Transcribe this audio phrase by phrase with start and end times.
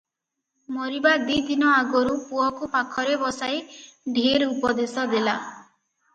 [0.77, 3.61] ମରିବା ଦି'ଦିନ ଆଗରୁ ପୁଅକୁ ପାଖରେ ବସାଇ
[4.19, 5.39] ଢେର ଉପଦେଶ ଦେଲା।